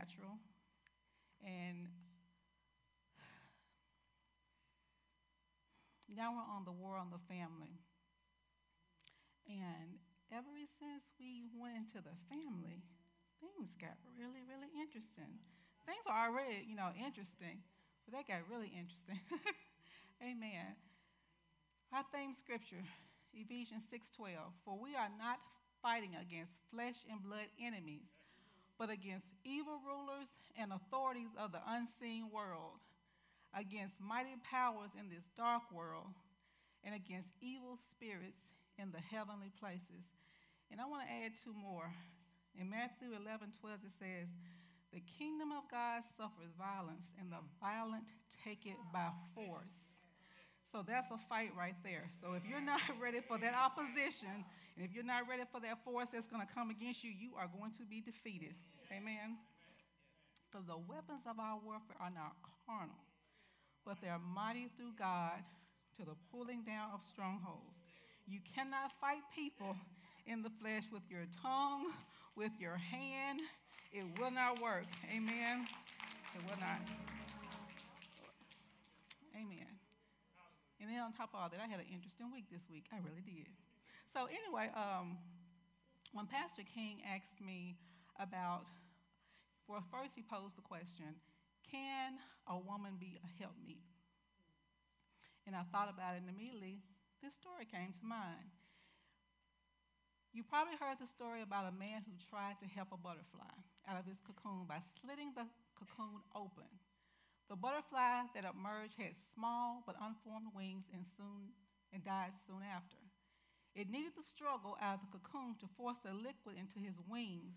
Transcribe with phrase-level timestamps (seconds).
[0.00, 0.38] supernatural,
[1.44, 1.88] and
[6.08, 7.76] now we're on the war on the family.
[9.48, 9.98] And
[10.32, 12.80] ever since we went into the family,
[13.40, 15.40] things got really, really interesting.
[15.84, 17.60] Things are already, you know, interesting,
[18.06, 19.20] but they got really interesting.
[20.22, 20.76] Amen.
[21.92, 22.84] Our theme scripture,
[23.34, 25.42] Ephesians 6:12, for we are not
[25.82, 28.06] fighting against flesh and blood enemies,
[28.80, 32.80] but against evil rulers and authorities of the unseen world,
[33.52, 36.08] against mighty powers in this dark world,
[36.80, 38.40] and against evil spirits
[38.80, 40.00] in the heavenly places.
[40.72, 41.92] And I want to add two more.
[42.56, 44.26] In Matthew 11 12, it says,
[44.96, 48.08] The kingdom of God suffers violence, and the violent
[48.40, 49.76] take it by force.
[50.72, 52.08] So that's a fight right there.
[52.24, 54.48] So if you're not ready for that opposition,
[54.80, 57.36] and if you're not ready for that force that's going to come against you, you
[57.36, 58.56] are going to be defeated.
[58.88, 59.36] Amen.
[60.48, 62.32] Because the weapons of our warfare are not
[62.64, 62.96] carnal,
[63.84, 65.36] but they're mighty through God
[66.00, 67.76] to the pulling down of strongholds.
[68.24, 69.76] You cannot fight people
[70.24, 71.92] in the flesh with your tongue,
[72.32, 73.44] with your hand.
[73.92, 74.88] It will not work.
[75.12, 75.68] Amen.
[76.32, 76.80] It will not.
[79.36, 79.72] Amen.
[80.80, 82.88] And then on top of all that, I had an interesting week this week.
[82.88, 83.52] I really did.
[84.10, 85.18] So anyway, um,
[86.12, 87.78] when Pastor King asked me
[88.18, 88.66] about,
[89.70, 91.14] well, first he posed the question,
[91.70, 92.18] can
[92.50, 93.86] a woman be a helpmeet?
[95.46, 96.82] And I thought about it, and immediately
[97.22, 98.50] this story came to mind.
[100.34, 103.54] You probably heard the story about a man who tried to help a butterfly
[103.86, 106.70] out of his cocoon by slitting the cocoon open.
[107.50, 111.50] The butterfly that emerged had small but unformed wings and soon
[111.90, 112.99] and died soon after.
[113.74, 117.54] It needed the struggle out of the cocoon to force the liquid into his wings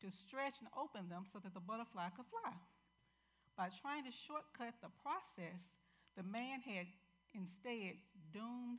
[0.00, 2.54] to stretch and open them so that the butterfly could fly.
[3.58, 5.58] By trying to shortcut the process,
[6.14, 6.86] the man had
[7.34, 7.98] instead
[8.32, 8.78] doomed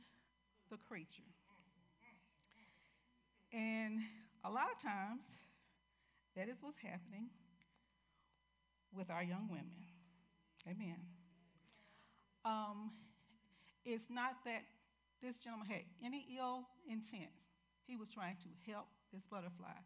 [0.72, 1.28] the creature.
[3.52, 4.00] And
[4.44, 5.20] a lot of times,
[6.36, 7.28] that is what's happening
[8.96, 9.84] with our young women.
[10.68, 10.96] Amen.
[12.44, 12.90] Um,
[13.84, 14.62] it's not that
[15.22, 17.32] this gentleman had any ill intent.
[17.86, 19.76] He was trying to help this butterfly.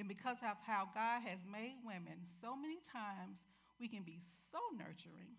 [0.00, 3.36] And because of how God has made women, so many times
[3.76, 5.36] we can be so nurturing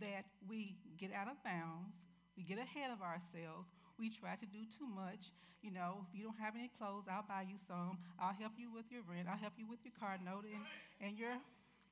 [0.00, 1.92] that we get out of bounds,
[2.36, 3.68] we get ahead of ourselves,
[4.00, 5.28] we try to do too much.
[5.60, 8.00] You know, if you don't have any clothes, I'll buy you some.
[8.16, 9.28] I'll help you with your rent.
[9.28, 10.64] I'll help you with your car note and,
[11.04, 11.36] and your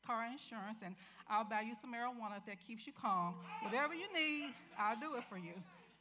[0.01, 0.97] car insurance, and
[1.29, 3.37] I'll buy you some marijuana that keeps you calm.
[3.63, 5.53] Whatever you need, I'll do it for you.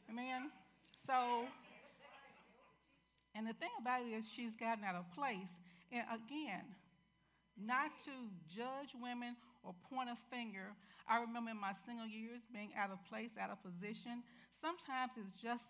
[0.08, 0.50] Amen?
[1.10, 1.42] So,
[3.34, 5.50] and the thing about it is, she's gotten out of place.
[5.90, 6.62] And again,
[7.58, 8.14] not to
[8.46, 9.34] judge women
[9.66, 10.70] or point a finger.
[11.10, 14.22] I remember in my single years being out of place, out of position.
[14.62, 15.66] Sometimes it's just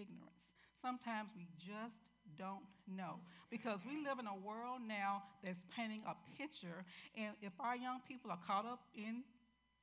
[0.00, 0.40] ignorance.
[0.80, 2.00] Sometimes we just
[2.40, 3.20] don't know.
[3.52, 6.88] Because we live in a world now that's painting a picture,
[7.20, 9.28] and if our young people are caught up in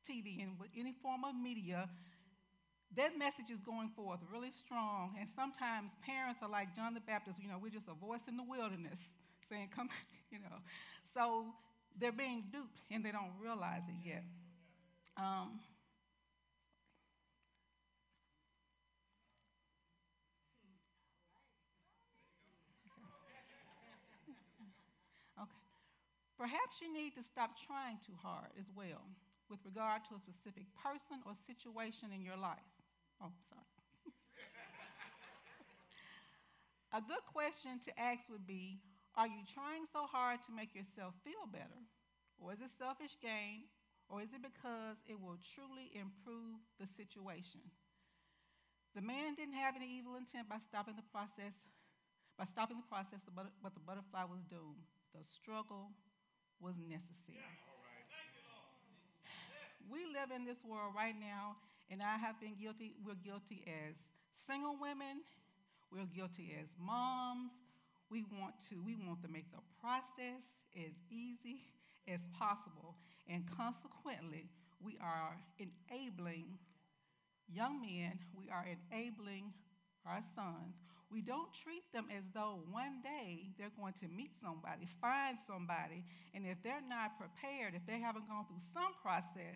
[0.09, 1.85] TV and with any form of media,
[2.95, 5.15] that message is going forth really strong.
[5.19, 8.37] And sometimes parents are like John the Baptist, you know, we're just a voice in
[8.37, 8.97] the wilderness
[9.49, 9.89] saying, come,
[10.31, 10.57] you know.
[11.13, 11.51] So
[11.99, 14.23] they're being duped and they don't realize it yet.
[15.17, 15.59] Um,
[26.37, 29.03] Perhaps you need to stop trying too hard as well
[29.49, 32.76] with regard to a specific person or situation in your life.
[33.21, 33.65] Oh, sorry.
[36.93, 38.79] a good question to ask would be
[39.15, 41.81] Are you trying so hard to make yourself feel better?
[42.37, 43.65] Or is it selfish gain?
[44.09, 47.59] Or is it because it will truly improve the situation?
[48.95, 51.53] The man didn't have any evil intent by stopping the process,
[52.37, 54.85] by stopping the process, but the butterfly was doomed.
[55.13, 55.91] The struggle
[56.59, 57.41] was necessary.
[59.89, 61.55] We live in this world right now,
[61.89, 63.95] and I have been guilty, we're guilty as
[64.47, 65.23] single women,
[65.91, 67.51] we're guilty as moms.
[68.09, 70.39] We want to, we want to make the process
[70.75, 71.67] as easy
[72.07, 72.95] as possible.
[73.27, 74.47] And consequently,
[74.79, 76.55] we are enabling
[77.51, 79.51] young men, we are enabling
[80.05, 80.75] our sons
[81.07, 86.03] we don't treat them as though one day they're going to meet somebody, find somebody,
[86.35, 89.55] and if they're not prepared, if they haven't gone through some process,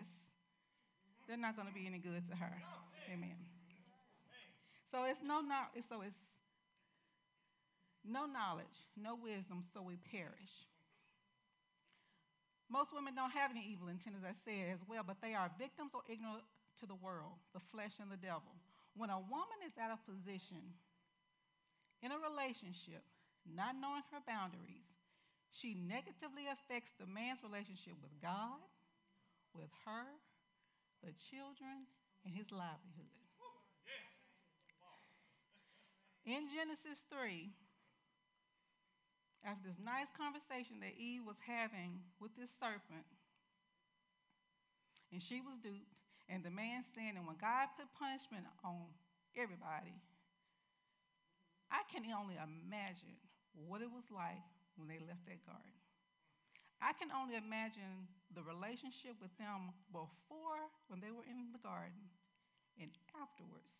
[1.26, 2.54] they're not going to be any good to her.
[3.12, 3.36] Amen.
[4.90, 5.40] So it's no
[5.88, 6.20] so it's
[8.04, 10.54] no knowledge, no wisdom, so we perish.
[12.68, 15.52] Most women don't have any evil intent, as I said, as well, but they are
[15.60, 16.44] victims or ignorant
[16.80, 18.52] to the world, the flesh, and the devil.
[18.96, 20.60] When a woman is out of position
[22.00, 23.04] in a relationship,
[23.44, 24.88] not knowing her boundaries,
[25.52, 28.60] she negatively affects the man's relationship with God,
[29.52, 30.08] with her,
[31.02, 31.86] the children,
[32.24, 33.10] and his livelihood.
[36.22, 37.50] In Genesis 3,
[39.42, 43.02] after this nice conversation that Eve was having with this serpent,
[45.10, 45.98] and she was duped,
[46.30, 48.86] and the man sinned, and when God put punishment on
[49.34, 49.98] everybody,
[51.74, 53.18] I can only imagine
[53.66, 54.46] what it was like
[54.78, 55.81] when they left that garden.
[56.82, 62.10] I can only imagine the relationship with them before when they were in the garden
[62.74, 63.70] and afterwards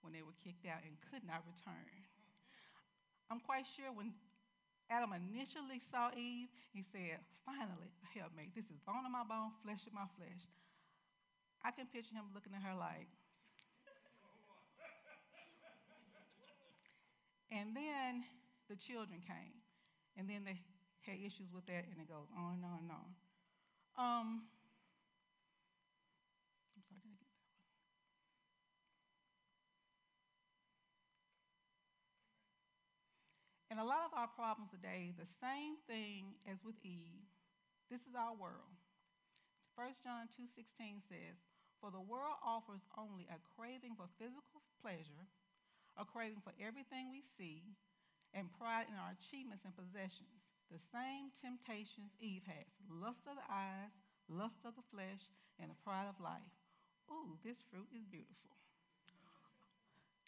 [0.00, 1.92] when they were kicked out and could not return.
[3.28, 4.16] I'm quite sure when
[4.88, 8.56] Adam initially saw Eve, he said, Finally, helpmate.
[8.56, 10.40] This is bone of my bone, flesh of my flesh.
[11.60, 13.08] I can picture him looking at her like,
[17.52, 18.24] and then
[18.72, 19.60] the children came,
[20.16, 20.56] and then they
[21.06, 23.08] had issues with that, and it goes on and on and on.
[23.96, 24.28] Um,
[33.74, 37.26] And a lot of our problems today, the same thing as with Eve,
[37.90, 38.70] this is our world.
[39.74, 41.42] 1 John 2:16 says,
[41.80, 45.26] "For the world offers only a craving for physical pleasure,
[45.96, 47.74] a craving for everything we see,
[48.32, 50.43] and pride in our achievements and possessions.
[50.74, 53.94] The same temptations Eve has: lust of the eyes,
[54.26, 55.22] lust of the flesh,
[55.62, 56.50] and the pride of life.
[57.06, 58.58] Ooh, this fruit is beautiful.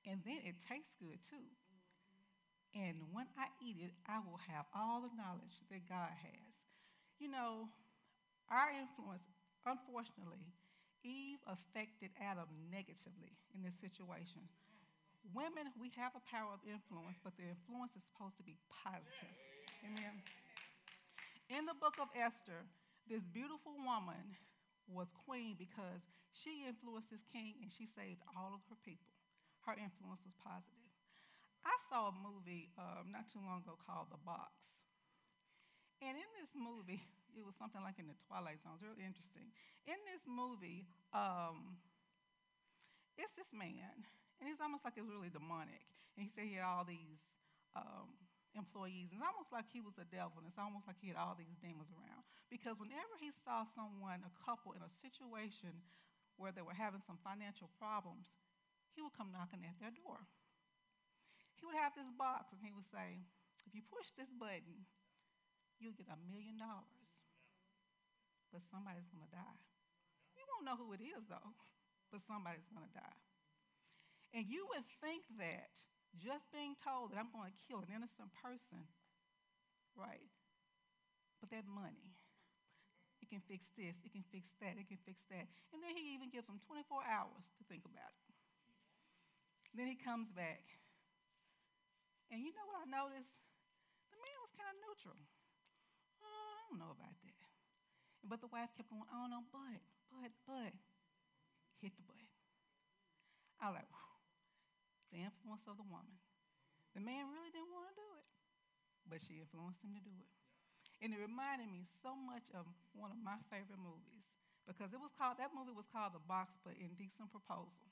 [0.07, 1.51] And then it tastes good too.
[2.79, 6.53] And when I eat it, I will have all the knowledge that God has.
[7.19, 7.67] You know,
[8.47, 9.27] our influence,
[9.67, 10.47] unfortunately,
[11.03, 14.47] Eve affected Adam negatively in this situation.
[15.35, 19.35] Women, we have a power of influence, but the influence is supposed to be positive.
[19.87, 20.23] Amen.
[21.49, 22.67] In the book of Esther,
[23.07, 24.35] this beautiful woman
[24.87, 26.03] was queen because
[26.35, 29.15] she influenced this king and she saved all of her people.
[29.67, 30.91] Her influence was positive.
[31.65, 34.53] I saw a movie um, not too long ago called The Box.
[36.03, 37.03] And in this movie,
[37.37, 38.77] it was something like in the Twilight Zone.
[38.77, 39.49] It's really interesting.
[39.87, 41.79] In this movie, um,
[43.17, 44.05] it's this man,
[44.41, 45.85] and he's almost like it's really demonic.
[46.17, 47.21] And he said he had all these
[47.77, 48.13] um,
[48.57, 51.21] employees, and it's almost like he was a devil, and it's almost like he had
[51.21, 52.25] all these demons around.
[52.49, 55.77] Because whenever he saw someone, a couple, in a situation
[56.41, 58.27] where they were having some financial problems,
[58.97, 60.25] he would come knocking at their door
[61.57, 63.25] he would have this box and he would say,
[63.65, 64.85] if you push this button,
[65.81, 67.09] you'll get a million dollars.
[68.53, 69.61] But somebody's going to die.
[70.37, 71.53] You won't know who it is, though,
[72.13, 73.21] but somebody's going to die.
[74.37, 75.73] And you would think that
[76.19, 78.85] just being told that I'm going to kill an innocent person,
[79.95, 80.33] right?
[81.39, 82.17] But that money,
[83.21, 85.47] it can fix this, it can fix that, it can fix that.
[85.73, 88.35] And then he even gives them 24 hours to think about it.
[89.77, 90.65] Then he comes back
[92.31, 93.31] and you know what I noticed?
[94.11, 95.19] The man was kind of neutral.
[96.23, 97.39] Oh, I don't know about that.
[98.27, 99.79] But the wife kept going, I don't know, but,
[100.11, 100.75] but, but,
[101.79, 102.27] hit the button.
[103.63, 104.06] I was like.
[105.13, 106.17] The influence of the woman.
[106.97, 108.29] The man really didn't want to do it,
[109.07, 110.31] but she influenced him to do it.
[111.05, 112.65] And it reminded me so much of
[112.97, 114.25] one of my favorite movies
[114.65, 117.87] because it was called, that movie was called The Box but Indecent Proposal,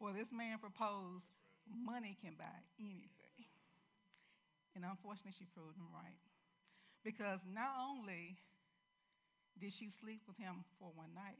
[0.00, 1.22] where this man proposed
[1.68, 3.46] money can buy anything.
[4.74, 6.18] And unfortunately, she proved him right.
[7.04, 8.40] Because not only
[9.60, 11.38] did she sleep with him for one night,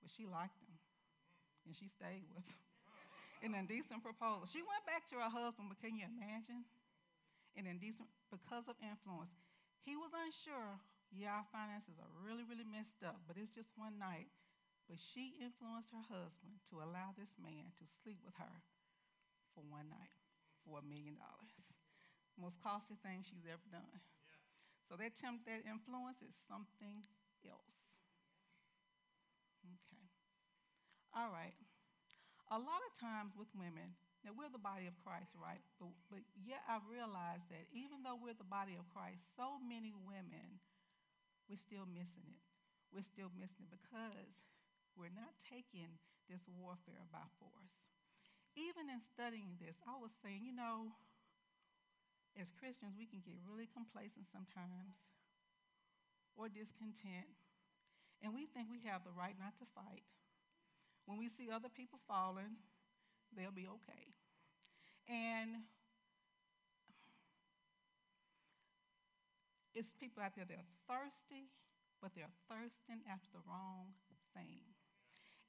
[0.00, 0.74] but she liked him.
[1.68, 2.69] And she stayed with him.
[3.40, 4.44] An indecent proposal.
[4.52, 6.64] She went back to her husband, but can you imagine?
[7.56, 9.32] An indecent, because of influence.
[9.82, 10.76] He was unsure.
[11.10, 14.30] Yeah, our finances are really, really messed up, but it's just one night.
[14.86, 18.54] But she influenced her husband to allow this man to sleep with her
[19.54, 20.12] for one night
[20.64, 21.50] for a million dollars
[22.40, 23.84] most costly thing she's ever done.
[23.92, 24.40] Yeah.
[24.88, 27.04] So that temp, that influence is something
[27.44, 27.76] else.
[29.60, 30.08] Okay.
[31.12, 31.52] All right.
[32.50, 33.94] A lot of times with women,
[34.26, 35.62] now we're the body of Christ, right?
[35.78, 39.94] But, but yet I realize that even though we're the body of Christ, so many
[39.94, 40.58] women,
[41.46, 42.42] we're still missing it.
[42.90, 44.34] We're still missing it because
[44.98, 45.94] we're not taking
[46.26, 47.74] this warfare by force.
[48.58, 50.90] Even in studying this, I was saying, you know,
[52.34, 54.98] as Christians, we can get really complacent sometimes,
[56.34, 57.30] or discontent,
[58.22, 60.06] and we think we have the right not to fight.
[61.06, 62.58] When we see other people falling,
[63.36, 64.04] they'll be okay.
[65.08, 65.66] And
[69.74, 71.50] it's people out there that are thirsty,
[71.98, 73.90] but they're thirsting after the wrong
[74.34, 74.62] thing.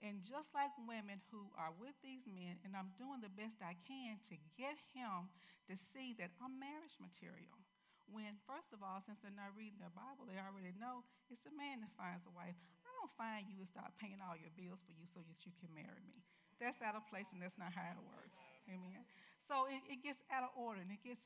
[0.02, 3.78] And just like women who are with these men, and I'm doing the best I
[3.86, 5.30] can to get him
[5.70, 7.62] to see that I'm marriage material.
[8.10, 11.54] When, first of all, since they're not reading their Bible, they already know it's the
[11.54, 12.58] man that finds the wife.
[13.02, 15.50] I don't find you and start paying all your bills for you so that you
[15.58, 16.22] can marry me.
[16.62, 18.38] That's out of place, and that's not how it works.
[18.70, 19.02] Amen.
[19.50, 21.26] So it, it gets out of order, and it gets.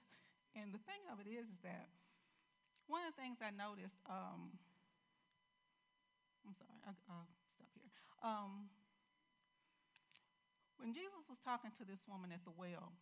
[0.56, 1.92] And the thing of it is, is that
[2.88, 4.00] one of the things I noticed.
[4.08, 4.56] Um,
[6.48, 6.80] I'm sorry.
[6.88, 7.28] I, uh,
[8.24, 8.72] um,
[10.80, 12.96] when Jesus was talking to this woman at the well,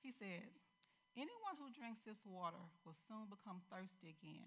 [0.00, 0.48] he said,
[1.18, 4.46] Anyone who drinks this water will soon become thirsty again.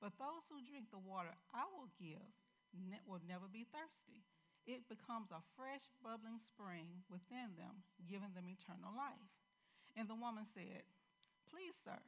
[0.00, 2.24] But those who drink the water I will give
[2.72, 4.24] ne- will never be thirsty.
[4.64, 9.28] It becomes a fresh, bubbling spring within them, giving them eternal life.
[10.00, 10.84] And the woman said,
[11.52, 12.00] Please, sir,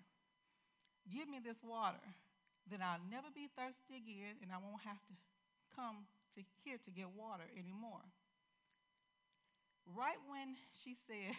[1.12, 2.00] give me this water
[2.71, 5.14] then I'll never be thirsty again and I won't have to
[5.75, 6.07] come
[6.38, 8.07] to here to get water anymore.
[9.90, 10.54] Right when
[10.85, 11.35] she said,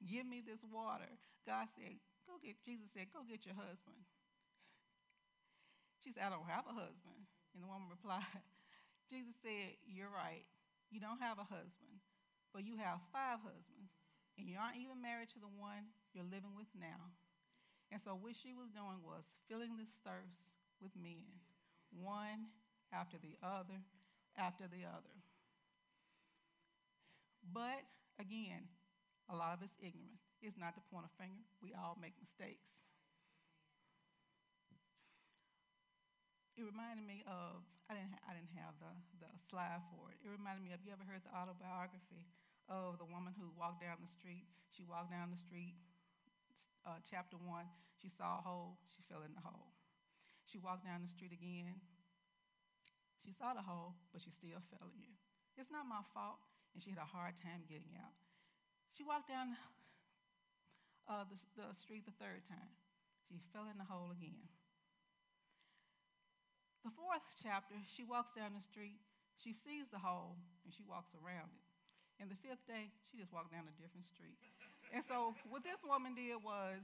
[0.00, 1.10] Give me this water,
[1.44, 4.00] God said, Go get, Jesus said, Go get your husband.
[6.00, 7.20] She said, I don't have a husband.
[7.52, 8.40] And the woman replied,
[9.12, 10.48] Jesus said, You're right.
[10.88, 12.02] You don't have a husband,
[12.50, 13.94] but you have five husbands,
[14.34, 17.14] and you aren't even married to the one you're living with now.
[17.94, 20.34] And so, what she was doing was filling this thirst
[20.82, 21.30] with men,
[21.94, 22.50] one
[22.90, 23.78] after the other
[24.38, 25.14] after the other.
[27.42, 27.82] But
[28.18, 28.66] again,
[29.30, 30.26] a lot of it's ignorance.
[30.42, 31.40] It's not to point a finger.
[31.62, 32.66] We all make mistakes.
[36.58, 40.20] It reminded me of, I didn't, ha- I didn't have the, the slide for it.
[40.20, 42.28] It reminded me of, you ever heard the autobiography
[42.68, 44.44] of the woman who walked down the street?
[44.74, 45.78] She walked down the street,
[46.84, 47.68] uh, chapter one,
[48.00, 49.72] she saw a hole, she fell in the hole.
[50.48, 51.78] She walked down the street again.
[53.22, 55.12] She saw the hole, but she still fell in.
[55.60, 56.40] It's not my fault,
[56.72, 58.16] and she had a hard time getting out.
[58.96, 59.54] She walked down
[61.06, 62.70] uh, the, the street the third time.
[63.30, 64.46] She fell in the hole again.
[66.82, 68.98] The fourth chapter, she walks down the street.
[69.38, 71.64] She sees the hole, and she walks around it.
[72.20, 74.36] And the fifth day, she just walked down a different street.
[74.94, 76.80] and so what this woman did was,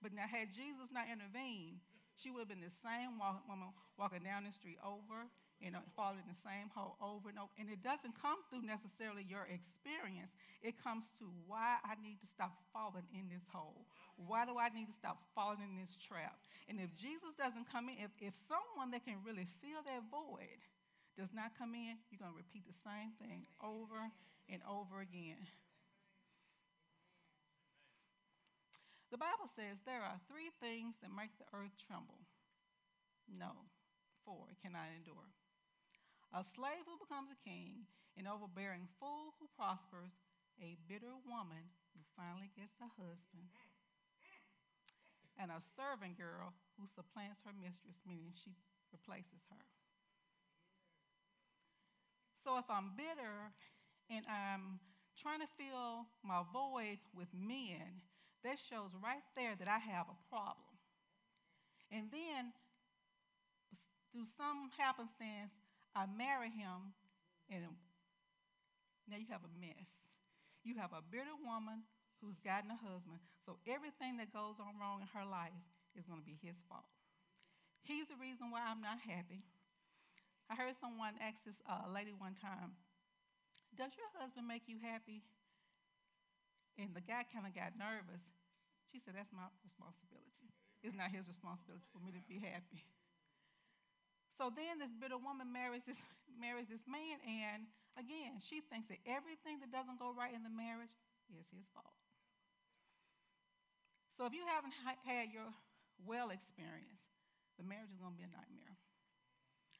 [0.00, 1.80] but now had Jesus not intervened,
[2.16, 6.20] she would have been the same woman walking down the street over, you know, falling
[6.20, 7.52] in the same hole over and over.
[7.56, 10.28] And it doesn't come through necessarily your experience.
[10.60, 13.88] It comes to why I need to stop falling in this hole.
[14.20, 16.36] Why do I need to stop falling in this trap?
[16.68, 20.60] And if Jesus doesn't come in, if, if someone that can really fill that void
[21.16, 24.12] does not come in, you're going to repeat the same thing over
[24.52, 25.40] and over again.
[29.08, 32.20] The Bible says there are three things that make the earth tremble.
[33.30, 33.54] No,
[34.26, 35.30] four it cannot endure.
[36.36, 37.88] A slave who becomes a king,
[38.20, 40.12] an overbearing fool who prospers,
[40.60, 41.64] a bitter woman
[41.96, 43.48] who finally gets a husband,
[45.40, 48.52] and a servant girl who supplants her mistress, meaning she
[48.92, 49.64] replaces her.
[52.44, 53.48] So if I'm bitter
[54.12, 54.76] and I'm
[55.16, 58.04] trying to fill my void with men,
[58.44, 60.76] that shows right there that I have a problem.
[61.88, 62.52] And then,
[64.12, 65.65] through some happenstance,
[65.96, 66.92] I marry him,
[67.48, 67.64] and
[69.08, 69.88] now you have a mess.
[70.60, 71.88] You have a bitter woman
[72.20, 73.16] who's gotten a husband,
[73.48, 75.56] so everything that goes on wrong in her life
[75.96, 76.84] is going to be his fault.
[77.80, 79.40] He's the reason why I'm not happy.
[80.52, 82.76] I heard someone ask this uh, lady one time,
[83.72, 85.24] Does your husband make you happy?
[86.76, 88.20] And the guy kind of got nervous.
[88.92, 90.52] She said, That's my responsibility.
[90.84, 92.84] It's not his responsibility for me to be happy.
[94.36, 95.96] So then this bitter woman marries this,
[96.44, 97.64] marries this man, and
[97.96, 100.92] again, she thinks that everything that doesn't go right in the marriage
[101.32, 101.96] is his fault.
[104.16, 105.48] So if you haven't had your
[106.04, 107.00] well experience,
[107.56, 108.76] the marriage is going to be a nightmare.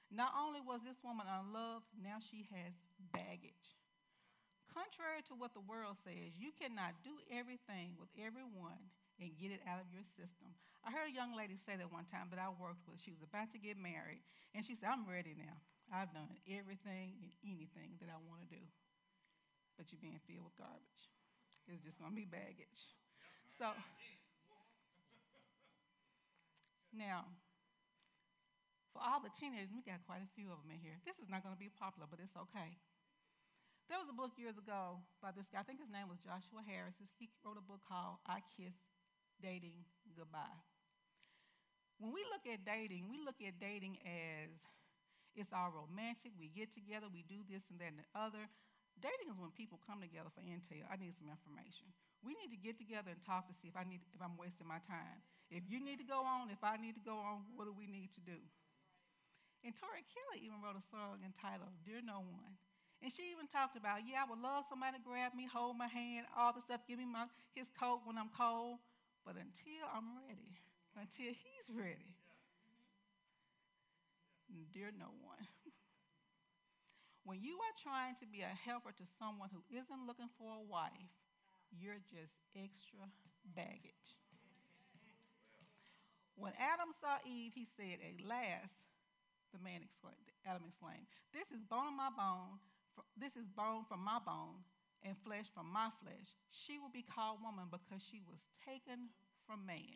[0.09, 2.73] Not only was this woman unloved, now she has
[3.13, 3.77] baggage.
[4.73, 8.81] Contrary to what the world says, you cannot do everything with everyone
[9.21, 10.53] and get it out of your system.
[10.85, 13.03] I heard a young lady say that one time that I worked with.
[13.03, 14.23] She was about to get married,
[14.55, 15.57] and she said, I'm ready now.
[15.91, 18.63] I've done everything and anything that I want to do.
[19.79, 21.03] But you're being filled with garbage.
[21.67, 22.81] It's just going to be baggage.
[23.59, 23.75] So,
[26.97, 27.29] Now,
[28.97, 30.97] for all the teenagers, we got quite a few of them in here.
[31.05, 32.81] This is not going to be popular, but it's okay.
[33.93, 36.65] There was a book years ago by this guy, I think his name was Joshua
[36.65, 36.97] Harris.
[37.21, 38.75] He wrote a book called I Kiss
[39.43, 39.85] Dating
[40.17, 40.61] Goodbye.
[42.01, 44.53] When we look at dating, we look at dating as
[45.37, 46.33] it's all romantic.
[46.37, 48.49] We get together, we do this and that and the other.
[48.97, 50.89] Dating is when people come together for intel.
[50.89, 51.93] I need some information.
[52.25, 54.65] We need to get together and talk to see if I need if I'm wasting
[54.65, 55.21] my time.
[55.53, 57.85] If you need to go on, if I need to go on, what do we
[57.85, 58.41] need to do?
[59.61, 62.57] And Tori Kelly even wrote a song entitled Dear No One.
[63.05, 65.87] And she even talked about, yeah, I would love somebody to grab me, hold my
[65.87, 68.81] hand, all the stuff, give me my, his coat when I'm cold.
[69.27, 70.55] But until I'm ready,
[70.95, 72.15] until he's ready,
[74.71, 75.43] dear no one.
[77.27, 80.63] when you are trying to be a helper to someone who isn't looking for a
[80.63, 81.11] wife,
[81.75, 83.03] you're just extra
[83.51, 84.15] baggage.
[86.39, 88.79] When Adam saw Eve, he said, At last,
[89.51, 92.63] the man exclaimed, Adam exclaimed, This is bone of my bone,
[93.17, 94.63] this is bone from my bone
[95.07, 96.35] and flesh from my flesh.
[96.51, 99.15] She will be called woman because she was taken
[99.47, 99.95] from man.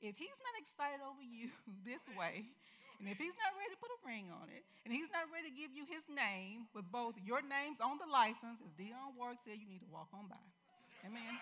[0.00, 1.52] If he's not excited over you
[1.88, 2.48] this way,
[2.98, 5.52] and if he's not ready to put a ring on it, and he's not ready
[5.52, 9.44] to give you his name with both your names on the license, as Dionne Warwick
[9.44, 10.40] said, you need to walk on by.
[11.04, 11.36] Amen.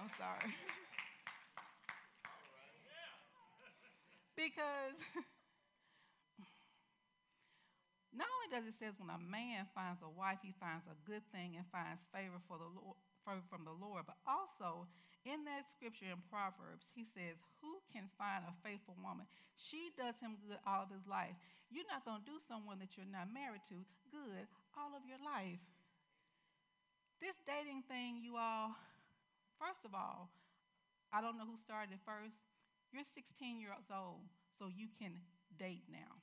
[0.00, 0.48] I'm sorry.
[4.38, 4.96] because
[8.12, 11.24] not only does it says when a man finds a wife, he finds a good
[11.32, 14.84] thing and finds favor for the Lord, from the Lord, but also
[15.22, 19.24] in that scripture in Proverbs, he says, Who can find a faithful woman?
[19.54, 21.34] She does him good all of his life.
[21.70, 24.44] You're not going to do someone that you're not married to good
[24.74, 25.62] all of your life.
[27.22, 28.74] This dating thing, you all,
[29.62, 30.28] first of all,
[31.14, 32.34] I don't know who started it first.
[32.90, 34.26] You're 16 years old,
[34.58, 35.22] so you can
[35.54, 36.18] date now.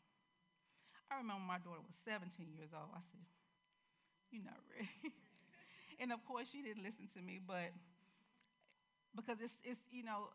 [1.10, 2.94] I remember my daughter was 17 years old.
[2.94, 3.26] I said,
[4.30, 5.10] You're not ready.
[6.02, 7.74] and of course, she didn't listen to me, but
[9.18, 10.30] because it's, it's you know,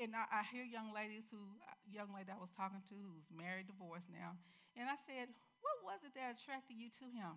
[0.00, 1.44] and I, I hear young ladies who,
[1.92, 4.32] young lady I was talking to who's married, divorced now,
[4.80, 5.28] and I said,
[5.60, 7.36] What was it that attracted you to him?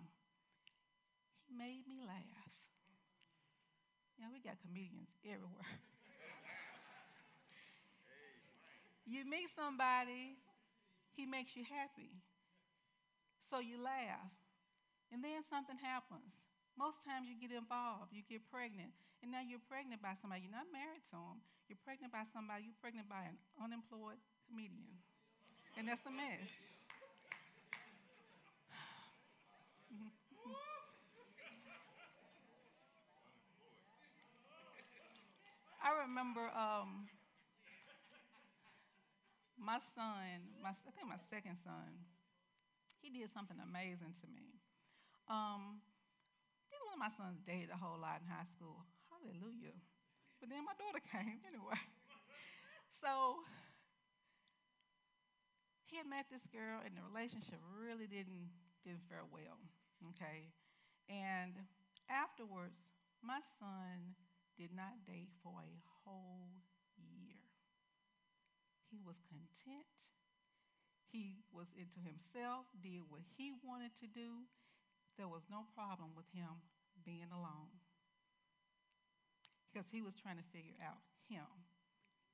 [1.44, 2.48] He made me laugh.
[4.16, 5.68] Yeah, we got comedians everywhere.
[9.12, 10.40] you meet somebody,
[11.12, 12.16] he makes you happy.
[13.52, 14.32] So you laugh.
[15.12, 16.24] And then something happens.
[16.72, 20.48] Most times you get involved, you get pregnant, and now you're pregnant by somebody.
[20.48, 21.44] You're not married to them.
[21.68, 22.64] You're pregnant by somebody.
[22.64, 24.16] You're pregnant by an unemployed
[24.48, 24.96] comedian.
[25.76, 26.48] And that's a mess.
[35.84, 37.04] I remember um,
[39.60, 42.11] my son, my, I think my second son,
[43.02, 44.62] he did something amazing to me.
[45.26, 45.82] Um,
[46.86, 48.86] one of my sons dated a whole lot in high school.
[49.10, 49.74] Hallelujah.
[50.38, 51.80] But then my daughter came anyway.
[53.02, 53.42] so
[55.90, 58.52] he had met this girl, and the relationship really didn't
[58.86, 59.56] didn't fare well.
[60.14, 60.50] Okay,
[61.08, 61.54] and
[62.12, 62.76] afterwards,
[63.22, 64.18] my son
[64.58, 65.72] did not date for a
[66.04, 66.50] whole
[66.98, 67.40] year.
[68.90, 69.88] He was content
[71.12, 74.48] he was into himself, did what he wanted to do.
[75.20, 76.64] There was no problem with him
[77.04, 77.68] being alone
[79.68, 81.44] because he was trying to figure out him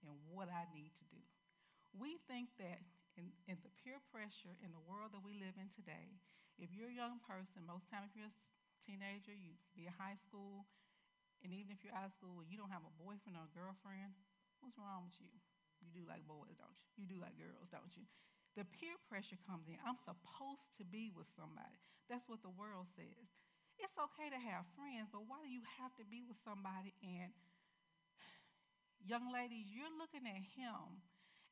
[0.06, 1.22] and what I need to do.
[1.90, 2.78] We think that
[3.18, 6.14] in, in the peer pressure in the world that we live in today,
[6.58, 8.38] if you're a young person, most time if you're a
[8.86, 10.66] teenager, you be in high school,
[11.42, 13.54] and even if you're out of school and you don't have a boyfriend or a
[13.54, 14.14] girlfriend,
[14.62, 15.30] what's wrong with you?
[15.82, 16.86] You do like boys, don't you?
[16.98, 18.06] You do like girls, don't you?
[18.59, 19.79] The peer pressure comes in.
[19.87, 21.79] I'm supposed to be with somebody.
[22.11, 23.31] That's what the world says.
[23.79, 26.90] It's okay to have friends, but why do you have to be with somebody?
[26.99, 27.31] And
[29.07, 30.99] young ladies, you're looking at him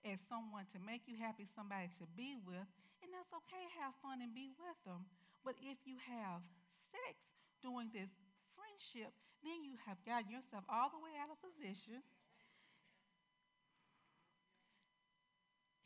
[0.03, 2.67] as someone to make you happy, somebody to be with,
[2.99, 3.63] and that's okay.
[3.79, 5.07] Have fun and be with them.
[5.47, 6.43] But if you have
[6.91, 7.15] sex
[7.63, 8.11] during this
[8.59, 9.15] friendship,
[9.47, 12.03] then you have gotten yourself all the way out of position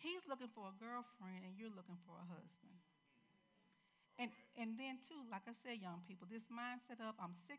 [0.00, 2.80] He's looking for a girlfriend and you're looking for a husband.
[4.16, 7.56] And, and then, too, like I said, young people, this mindset of I'm 16,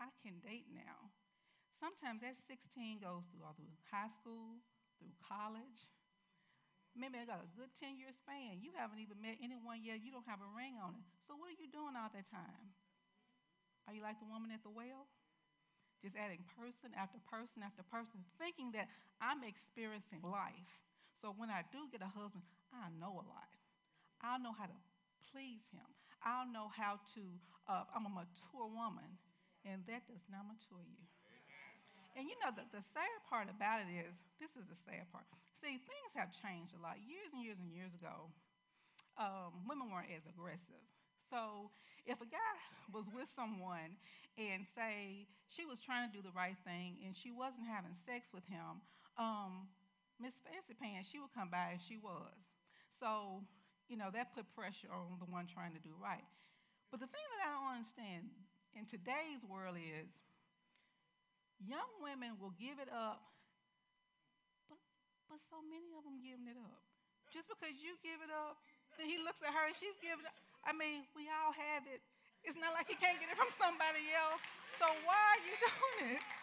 [0.00, 1.12] I can date now.
[1.80, 4.60] Sometimes that 16 goes through all through high school,
[5.00, 5.88] through college.
[6.92, 8.60] Maybe I got a good 10 year span.
[8.60, 10.04] You haven't even met anyone yet.
[10.04, 11.04] You don't have a ring on it.
[11.24, 12.68] So, what are you doing all that time?
[13.88, 15.08] Are you like the woman at the well?
[16.04, 18.88] Just adding person after person after person, thinking that
[19.20, 20.72] I'm experiencing life.
[21.20, 23.52] So when I do get a husband, I know a lot.
[24.24, 24.78] I'll know how to
[25.32, 25.84] please him.
[26.24, 27.22] I'll know how to,
[27.68, 29.08] uh, I'm a mature woman,
[29.64, 31.00] and that does not mature you.
[32.16, 35.24] And you know, the, the sad part about it is this is the sad part.
[35.62, 37.00] See, things have changed a lot.
[37.04, 38.28] Years and years and years ago,
[39.16, 40.84] um, women weren't as aggressive.
[41.30, 41.70] So
[42.08, 42.54] if a guy
[42.96, 43.94] was with someone
[44.36, 48.26] and say she was trying to do the right thing and she wasn't having sex
[48.34, 48.82] with him,
[49.16, 49.70] um,
[50.20, 52.36] Miss Fancy Pants, she would come by and she was.
[53.00, 53.40] So,
[53.88, 56.28] you know, that put pressure on the one trying to do right.
[56.92, 58.28] But the thing that I don't understand
[58.76, 60.12] in today's world is
[61.64, 63.24] young women will give it up,
[64.68, 64.76] but,
[65.32, 66.84] but so many of them giving it up.
[67.32, 68.60] Just because you give it up,
[69.00, 70.36] then he looks at her and she's giving up.
[70.60, 72.04] I mean, we all have it.
[72.44, 74.42] It's not like you can't get it from somebody else.
[74.76, 76.39] So why are you doing it?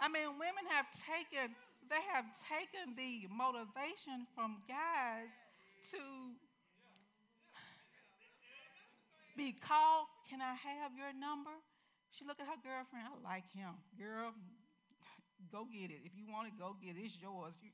[0.00, 1.54] I mean, women have taken,
[1.90, 5.30] they have taken the motivation from guys
[5.90, 5.98] to
[9.36, 11.54] be called, can I have your number?
[12.10, 13.78] She looked at her girlfriend, I like him.
[13.98, 14.34] Girl,
[15.52, 16.02] go get it.
[16.04, 17.02] If you want it, go get it.
[17.04, 17.54] It's yours.
[17.62, 17.70] You,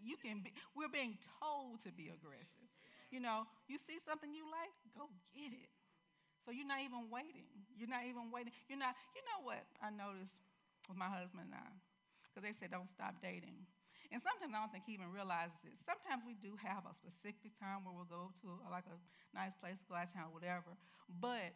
[0.00, 2.68] you can be, we're being told to be aggressive.
[3.10, 5.70] You know, you see something you like, go get it.
[6.44, 7.48] So you're not even waiting.
[7.74, 8.54] You're not even waiting.
[8.70, 10.45] You're not, you know what I noticed
[10.88, 11.70] with my husband and I?
[12.28, 13.66] Because they said don't stop dating.
[14.14, 15.74] And sometimes I don't think he even realizes it.
[15.82, 18.96] Sometimes we do have a specific time where we'll go to a, like a
[19.34, 20.78] nice place, go out of town, whatever.
[21.10, 21.50] But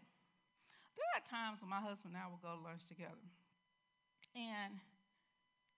[0.98, 3.22] there are times when my husband and I will go to lunch together.
[4.34, 4.82] And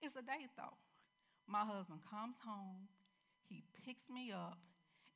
[0.01, 0.73] it's a date though.
[1.45, 2.87] My husband comes home,
[3.45, 4.57] he picks me up,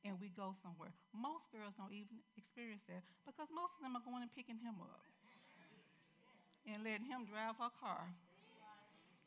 [0.04, 0.94] and we go somewhere.
[1.10, 4.78] Most girls don't even experience that because most of them are going and picking him
[4.78, 5.02] up
[6.68, 8.12] and letting him drive her car.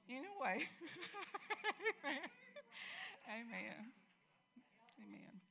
[0.09, 0.67] Anyway,
[2.05, 2.29] amen.
[3.27, 3.91] Amen.
[4.99, 5.41] Amen.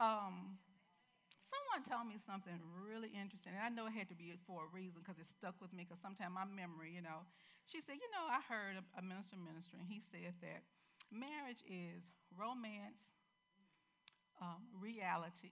[0.00, 0.58] Um,
[1.50, 4.70] someone told me something really interesting, and I know it had to be for a
[4.72, 7.26] reason because it stuck with me because sometimes my memory, you know,
[7.66, 9.86] she said, You know, I heard a minister ministering.
[9.88, 10.62] He said that
[11.12, 12.02] marriage is
[12.36, 13.00] romance,
[14.40, 15.50] um, reality,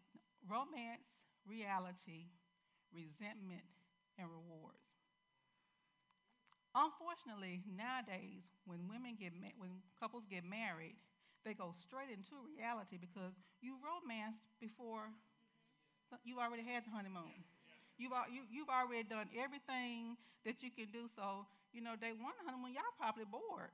[0.48, 1.06] romance,
[1.46, 2.30] reality,
[2.92, 3.64] resentment,
[4.18, 4.91] and rewards.
[6.74, 10.96] Unfortunately, nowadays, when women get ma- when couples get married,
[11.44, 15.12] they go straight into reality because you romanced before
[16.24, 17.32] you already had the honeymoon.
[17.98, 21.08] You've, you, you've already done everything that you can do.
[21.16, 23.72] So you know, day one honeymoon, y'all probably bored,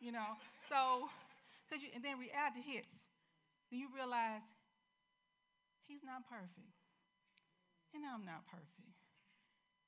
[0.00, 0.36] you know.
[0.68, 1.08] So,
[1.72, 2.92] cause you, and then reality hits.
[3.72, 4.44] Then you realize
[5.88, 6.72] he's not perfect,
[7.96, 8.92] and I'm not perfect.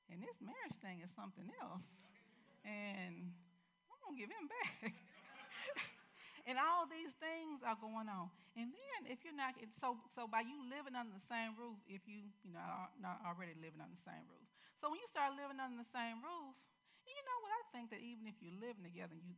[0.09, 1.85] And this marriage thing is something else.
[2.63, 3.33] And
[3.89, 4.93] I'm going to give him back.
[6.47, 8.29] and all these things are going on.
[8.53, 12.03] And then if you're not, so, so by you living under the same roof, if
[12.03, 14.47] you, you know, are not already living under the same roof.
[14.83, 16.53] So when you start living under the same roof,
[17.07, 17.53] you know what?
[17.53, 19.37] I think that even if you're living together and you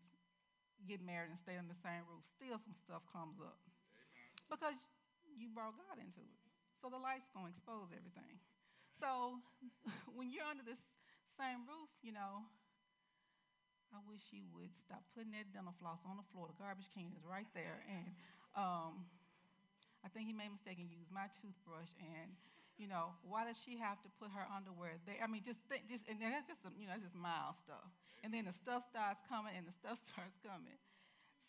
[0.88, 3.60] get married and stay under the same roof, still some stuff comes up.
[3.94, 4.34] Amen.
[4.50, 4.78] Because
[5.36, 6.40] you brought God into it.
[6.82, 8.36] So the light's going to expose everything.
[9.00, 9.40] So
[10.18, 10.80] when you're under this
[11.40, 12.48] same roof, you know,
[13.94, 16.50] I wish you would stop putting that dental floss on the floor.
[16.50, 17.86] The garbage can is right there.
[17.86, 18.10] And
[18.58, 19.06] um,
[20.02, 22.34] I think he made a mistake and used my toothbrush and
[22.78, 25.22] you know, why does she have to put her underwear there?
[25.22, 27.86] I mean, just think, just and that's just some, you know, that's just mild stuff.
[28.26, 30.80] And then the stuff starts coming, and the stuff starts coming.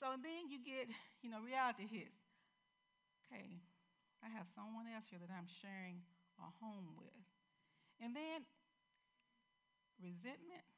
[0.03, 0.91] So then you get,
[1.25, 2.21] you know, reality hits.
[3.25, 3.57] Okay,
[4.21, 6.05] I have someone else here that I'm sharing
[6.37, 7.25] a home with,
[8.05, 8.45] and then
[9.97, 10.74] resentment.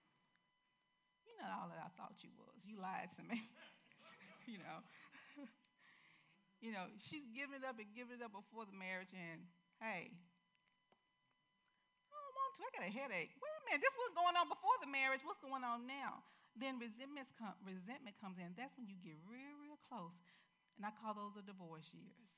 [1.36, 2.56] You're not all that I thought you was.
[2.64, 3.44] You lied to me.
[4.50, 4.80] you know.
[6.64, 9.44] you know, she's giving it up and giving it up before the marriage, and
[9.80, 10.10] hey,
[12.12, 12.62] Oh, mom, to.
[12.64, 13.32] I got a headache.
[13.36, 13.82] Wait a minute.
[13.84, 15.22] This was going on before the marriage.
[15.24, 16.24] What's going on now?
[16.56, 18.56] Then resentment, com- resentment comes in.
[18.56, 20.16] That's when you get real, real close.
[20.76, 22.32] And I call those the divorce years.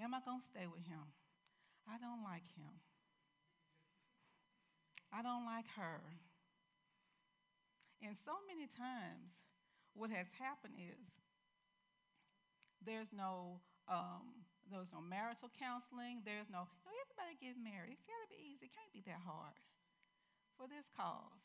[0.00, 1.04] Am I going to stay with him?
[1.88, 2.74] I don't like him.
[5.12, 6.02] I don't like her.
[8.02, 9.30] And so many times,
[9.94, 11.06] what has happened is
[12.82, 16.24] there's no um, there's no marital counseling.
[16.24, 18.00] There's no, you know, everybody get married.
[18.00, 18.72] It's got to be easy.
[18.72, 19.56] It can't be that hard
[20.56, 21.44] for this cause.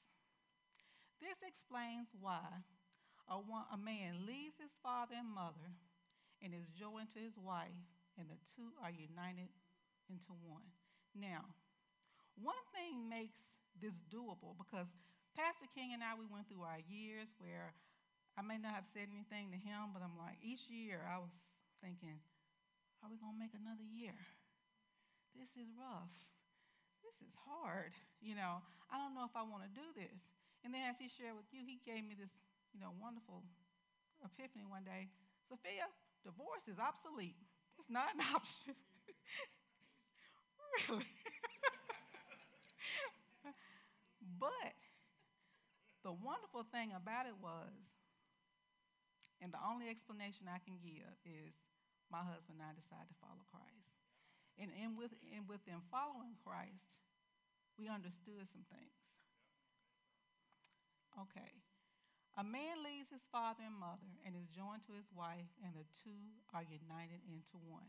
[1.20, 2.64] This explains why
[3.28, 5.76] a, a man leaves his father and mother
[6.40, 7.76] and is joined to his wife,
[8.16, 9.52] and the two are united
[10.08, 10.64] into one.
[11.12, 11.44] Now,
[12.40, 13.36] one thing makes
[13.84, 14.88] this doable because
[15.38, 17.74] Pastor King and I, we went through our years where
[18.38, 21.32] I may not have said anything to him, but I'm like, each year I was
[21.84, 22.16] thinking,
[23.04, 24.16] are we going to make another year?
[25.36, 26.12] This is rough.
[27.04, 27.96] This is hard.
[28.20, 28.60] You know,
[28.92, 30.20] I don't know if I want to do this.
[30.64, 32.32] And then as he shared with you, he gave me this,
[32.76, 33.44] you know, wonderful
[34.24, 35.08] epiphany one day.
[35.48, 35.88] Sophia,
[36.28, 37.40] divorce is obsolete.
[37.80, 38.76] It's not an option.
[40.88, 41.08] really.
[44.44, 44.76] but
[46.04, 47.74] the wonderful thing about it was,
[49.40, 51.56] and the only explanation I can give is
[52.12, 53.88] my husband and I decided to follow Christ.
[54.60, 56.84] And, and, with, and with them following Christ,
[57.80, 59.00] we understood some things.
[61.16, 61.56] Okay.
[62.36, 65.88] A man leaves his father and mother and is joined to his wife, and the
[66.04, 67.88] two are united into one.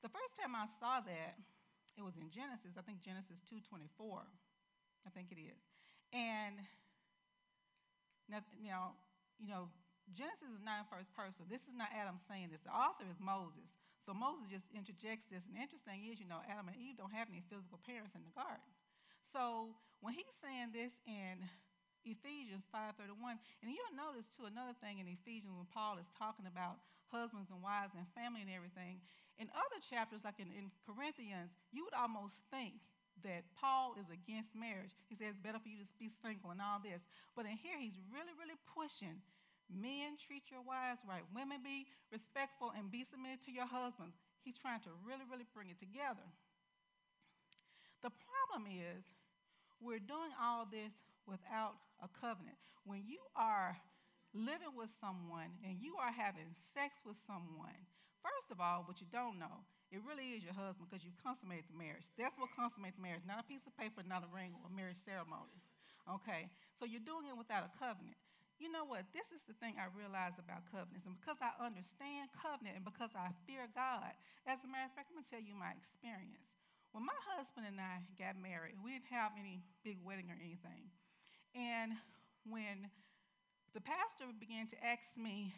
[0.00, 1.36] The first time I saw that,
[1.96, 2.76] it was in Genesis.
[2.76, 4.28] I think Genesis 2:24.
[5.06, 5.75] I think it is.
[6.14, 6.60] And
[8.58, 8.94] you know,
[9.38, 9.70] you know,
[10.14, 11.46] Genesis is not in first person.
[11.50, 12.62] This is not Adam saying this.
[12.62, 13.66] The author is Moses.
[14.06, 15.42] So Moses just interjects this.
[15.50, 18.30] And interesting is, you know, Adam and Eve don't have any physical parents in the
[18.38, 18.70] garden.
[19.34, 21.42] So when he's saying this in
[22.06, 26.78] Ephesians 5:31, and you'll notice too another thing in Ephesians when Paul is talking about
[27.10, 29.02] husbands and wives and family and everything.
[29.42, 32.78] In other chapters, like in, in Corinthians, you would almost think
[33.24, 34.92] that Paul is against marriage.
[35.08, 37.00] He says, it's better for you to be single and all this.
[37.32, 39.22] But in here, he's really, really pushing
[39.66, 41.26] Men, treat your wives right.
[41.34, 44.14] Women, be respectful and be submitted to your husbands.
[44.46, 46.22] He's trying to really, really bring it together.
[48.06, 49.02] The problem is,
[49.82, 50.94] we're doing all this
[51.26, 52.56] without a covenant.
[52.86, 53.74] When you are
[54.30, 57.74] living with someone and you are having sex with someone,
[58.22, 61.70] first of all, what you don't know, it really is your husband because you've consummated
[61.70, 62.04] the marriage.
[62.18, 64.98] That's what consummates marriage, not a piece of paper, not a ring or a marriage
[65.06, 65.54] ceremony.
[66.06, 66.50] Okay?
[66.78, 68.18] So you're doing it without a covenant
[68.56, 69.04] you know what?
[69.12, 71.04] This is the thing I realize about covenants.
[71.04, 74.16] And because I understand covenant and because I fear God,
[74.48, 76.48] as a matter of fact, I'm going to tell you my experience.
[76.96, 80.88] When my husband and I got married, we didn't have any big wedding or anything.
[81.52, 82.00] And
[82.48, 82.88] when
[83.76, 85.52] the pastor began to ask me,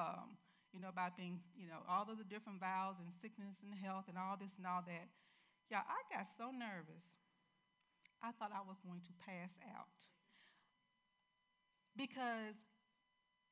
[0.00, 0.40] um,
[0.72, 4.06] you know, about being, you know, all of the different vows and sickness and health
[4.08, 5.08] and all this and all that,
[5.72, 7.04] yeah, I got so nervous,
[8.20, 9.92] I thought I was going to pass out.
[11.96, 12.56] Because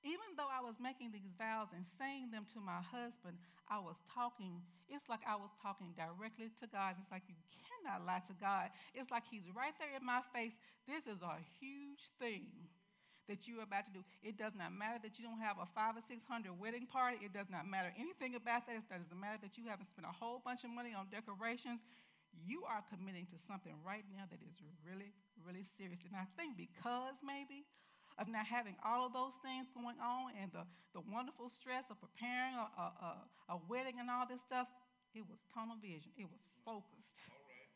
[0.07, 3.99] even though I was making these vows and saying them to my husband, I was
[4.07, 6.95] talking, it's like I was talking directly to God.
[7.03, 8.71] It's like you cannot lie to God.
[8.95, 10.55] It's like He's right there in my face.
[10.87, 12.47] This is a huge thing
[13.27, 14.03] that you're about to do.
[14.23, 17.19] It does not matter that you don't have a five or six hundred wedding party.
[17.23, 18.79] It does not matter anything about that.
[18.79, 21.83] It doesn't matter that you haven't spent a whole bunch of money on decorations.
[22.45, 25.11] You are committing to something right now that is really,
[25.41, 26.05] really serious.
[26.05, 27.65] And I think because maybe
[28.21, 30.65] of not having all of those things going on and the,
[30.97, 33.11] the wonderful stress of preparing a, a, a,
[33.53, 34.69] a wedding and all this stuff,
[35.17, 36.13] it was tunnel vision.
[36.17, 37.13] It was focused.
[37.29, 37.73] All right.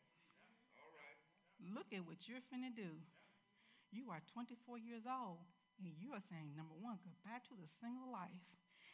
[0.77, 1.17] All right.
[1.73, 3.01] Look at what you're finna do.
[3.91, 5.43] You are 24 years old,
[5.83, 8.47] and you are saying, number one, goodbye to the single life.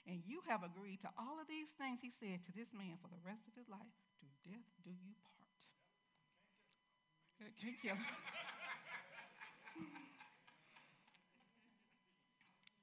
[0.10, 3.12] And you have agreed to all of these things he said to this man for
[3.12, 3.94] the rest of his life.
[4.24, 5.52] To death do you part.
[7.62, 8.00] Can't kill.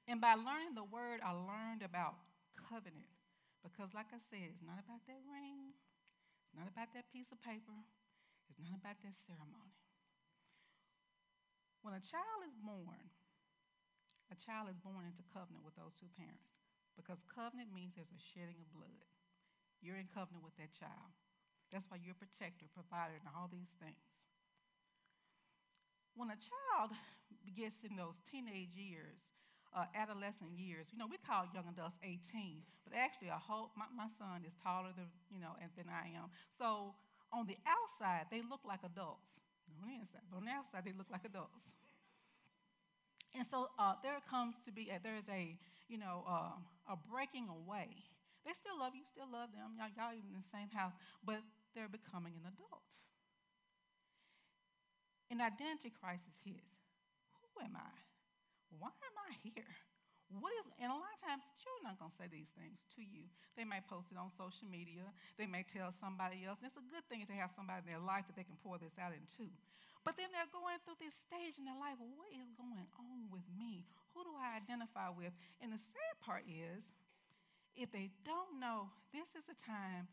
[0.05, 2.21] And by learning the word, I learned about
[2.69, 3.09] covenant.
[3.65, 5.73] Because, like I said, it's not about that ring,
[6.45, 7.73] it's not about that piece of paper,
[8.45, 9.73] it's not about that ceremony.
[11.85, 12.97] When a child is born,
[14.33, 16.49] a child is born into covenant with those two parents.
[16.97, 19.05] Because covenant means there's a shedding of blood.
[19.85, 21.13] You're in covenant with that child.
[21.69, 24.01] That's why you're a protector, provider, and all these things.
[26.17, 26.97] When a child
[27.53, 29.21] gets in those teenage years,
[29.75, 30.87] uh, adolescent years.
[30.89, 34.55] You know, we call young adults 18, but actually, a whole, my, my son is
[34.63, 36.31] taller than, you know, than I am.
[36.55, 36.95] So
[37.35, 39.35] on the outside, they look like adults.
[39.69, 41.61] On the inside, but on the outside, they look like adults.
[43.35, 45.59] And so uh, there comes to be, a, there's a,
[45.91, 46.55] you know, uh,
[46.87, 47.91] a breaking away.
[48.47, 49.75] They still love you, still love them.
[49.75, 50.93] Y'all, y'all even in the same house,
[51.25, 52.85] but they're becoming an adult.
[55.33, 56.79] An identity crisis hits.
[57.41, 57.91] Who am I?
[58.79, 59.75] Why am I here?
[60.33, 63.01] What is, and a lot of times, children aren't going to say these things to
[63.05, 63.29] you.
[63.53, 65.05] They may post it on social media.
[65.37, 66.57] They may tell somebody else.
[66.59, 68.57] And it's a good thing if they have somebody in their life that they can
[68.65, 69.47] pour this out into.
[70.01, 71.97] But then they're going through this stage in their life.
[71.97, 73.85] What is going on with me?
[74.13, 75.33] Who do I identify with?
[75.61, 76.81] And the sad part is,
[77.77, 80.07] if they don't know this is a time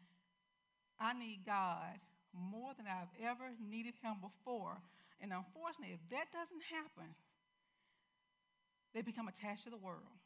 [0.98, 1.98] I need God
[2.32, 4.80] more than I've ever needed Him before.
[5.20, 7.14] And unfortunately, if that doesn't happen,
[8.94, 10.20] they become attached to the world,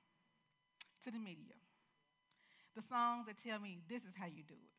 [1.06, 1.54] to the media,
[2.74, 4.76] the songs that tell me this is how you do it,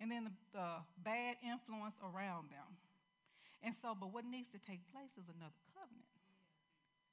[0.00, 0.68] and then the, the
[1.02, 2.68] bad influence around them.
[3.62, 6.10] And so, but what needs to take place is another covenant.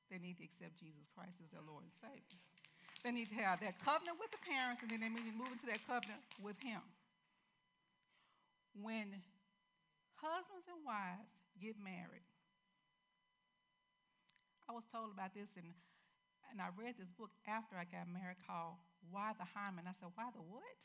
[0.10, 2.42] They need to accept Jesus Christ as their Lord and Savior.
[3.06, 5.54] They need to have that covenant with the parents, and then they need to move
[5.54, 6.82] into that covenant with Him.
[8.74, 9.13] When
[10.18, 11.30] husbands and wives
[11.62, 12.26] get married,
[14.69, 15.73] I was told about this, and,
[16.53, 18.77] and I read this book after I got married called
[19.10, 19.89] Why the Hymen.
[19.89, 20.77] I said, Why the what?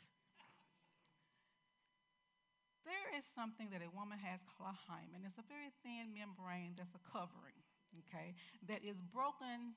[2.88, 5.24] There is something that a woman has called a hymen.
[5.24, 7.56] It's a very thin membrane that's a covering,
[8.04, 8.36] okay,
[8.68, 9.72] that is broken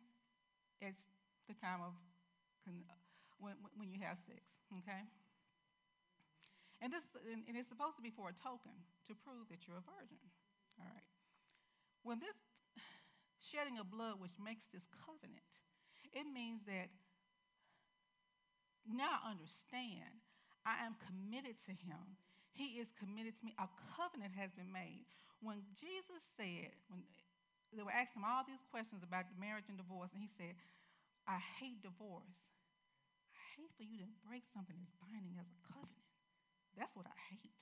[0.84, 0.91] at
[1.48, 1.96] the time of
[3.39, 4.43] when, when you have sex,
[4.84, 5.08] okay?
[6.84, 8.76] And, this, and it's supposed to be for a token
[9.08, 10.20] to prove that you're a virgin,
[10.76, 11.08] all right?
[12.04, 12.36] When this
[13.52, 15.46] shedding of blood, which makes this covenant,
[16.12, 16.92] it means that
[18.88, 20.24] now I understand
[20.64, 22.18] I am committed to him
[22.58, 23.54] he is committed to me.
[23.62, 25.06] A covenant has been made.
[25.46, 27.06] When Jesus said, when
[27.70, 30.58] they were asking him all these questions about marriage and divorce, and he said,
[31.30, 32.34] I hate divorce.
[33.30, 36.10] I hate for you to break something as binding as a covenant.
[36.74, 37.62] That's what I hate.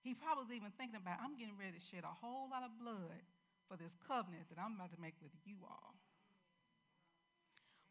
[0.00, 2.72] He probably was even thinking about, I'm getting ready to shed a whole lot of
[2.80, 3.20] blood
[3.68, 5.94] for this covenant that I'm about to make with you all.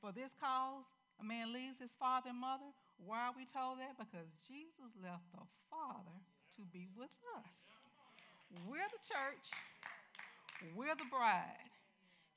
[0.01, 0.85] For this cause,
[1.21, 2.69] a man leaves his father and mother,
[3.01, 3.97] why are we told that?
[3.97, 6.17] Because Jesus left the Father
[6.57, 7.49] to be with us.
[8.65, 9.45] We're the church,
[10.73, 11.69] we're the bride.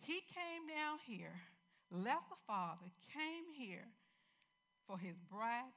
[0.00, 1.36] He came down here,
[1.92, 3.88] left the Father, came here
[4.88, 5.70] for his bride,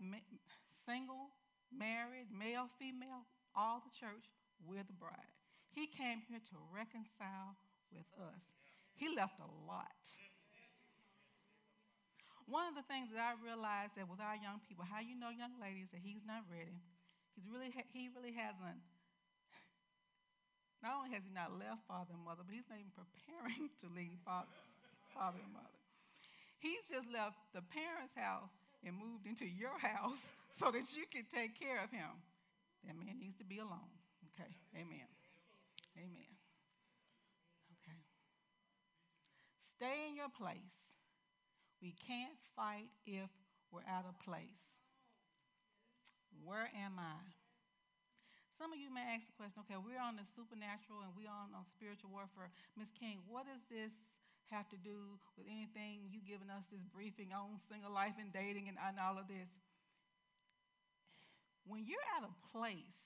[0.87, 1.31] single,
[1.71, 4.25] married, male, female, all the church,
[4.65, 5.31] we're the bride.
[5.73, 7.57] He came here to reconcile
[7.89, 8.41] with us.
[8.93, 9.89] He left a lot.
[12.45, 15.33] One of the things that I realized that with our young people, how you know
[15.33, 16.77] young ladies that he's not ready,
[17.33, 18.83] he's really he really hasn't.
[20.83, 23.87] Not only has he not left father and mother, but he's not even preparing to
[23.95, 24.51] leave father,
[25.15, 25.79] father and mother.
[26.59, 28.51] He's just left the parents' house
[28.83, 30.19] and moved into your house
[30.59, 32.11] so that you can take care of him.
[32.83, 33.87] That man needs to be alone.
[34.35, 34.51] Okay.
[34.75, 35.07] Amen.
[35.97, 36.33] Amen.
[37.77, 37.99] Okay.
[39.77, 40.73] Stay in your place.
[41.83, 43.29] We can't fight if
[43.69, 44.63] we're out of place.
[46.41, 47.19] Where am I?
[48.57, 51.51] Some of you may ask the question, okay, we're on the supernatural and we're on,
[51.51, 52.47] on spiritual warfare.
[52.79, 52.95] Ms.
[52.95, 53.91] King, what does this
[54.47, 58.71] have to do with anything you giving us this briefing on single life and dating
[58.71, 59.51] and, and all of this?
[61.67, 63.02] When you're out of place,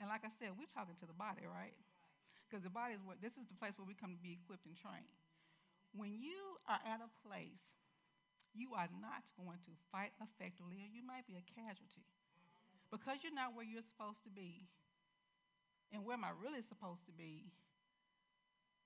[0.00, 1.76] and like I said, we're talking to the body, right?
[2.48, 4.64] Because the body is what this is the place where we come to be equipped
[4.64, 5.12] and trained.
[5.92, 7.62] When you are at a place,
[8.56, 12.02] you are not going to fight effectively, or you might be a casualty.
[12.90, 14.66] Because you're not where you're supposed to be,
[15.94, 17.46] and where am I really supposed to be,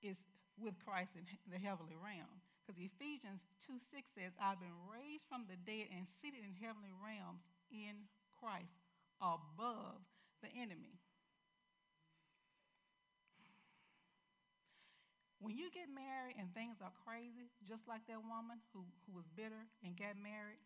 [0.05, 0.20] is
[0.61, 2.29] with Christ in the heavenly realm.
[2.61, 6.92] Because Ephesians 2 6 says, I've been raised from the dead and seated in heavenly
[6.96, 8.09] realms in
[8.40, 8.72] Christ
[9.20, 10.00] above
[10.40, 11.00] the enemy.
[15.45, 19.29] When you get married and things are crazy, just like that woman who, who was
[19.37, 20.65] bitter and got married,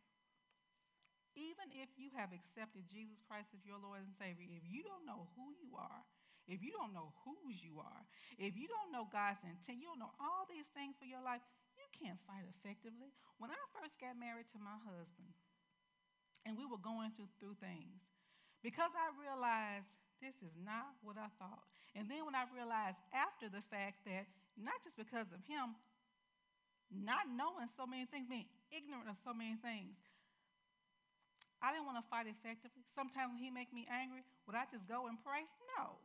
[1.35, 5.03] even if you have accepted Jesus Christ as your Lord and Savior, if you don't
[5.03, 6.07] know who you are,
[6.47, 8.03] if you don't know whose you are,
[8.39, 11.43] if you don't know God's intent, you don't know all these things for your life,
[11.75, 13.11] you can't fight effectively.
[13.43, 15.35] When I first got married to my husband,
[16.47, 17.99] and we were going through, through things,
[18.63, 19.91] because I realized
[20.23, 21.67] this is not what I thought.
[21.99, 24.27] And then when I realized after the fact that
[24.59, 25.79] not just because of him
[26.89, 29.93] not knowing so many things, being ignorant of so many things.
[31.61, 32.87] I didn't want to fight effectively.
[32.95, 35.45] Sometimes when he make me angry, would I just go and pray?
[35.77, 35.99] No.